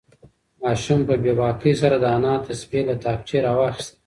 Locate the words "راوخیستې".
3.45-3.95